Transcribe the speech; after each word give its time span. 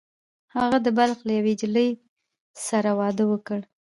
هغه 0.55 0.77
د 0.85 0.87
بلخ 0.97 1.17
له 1.27 1.33
یوې 1.39 1.53
نجلۍ 1.57 1.89
سره 2.67 2.89
واده 2.99 3.23
وکړ 3.31 3.59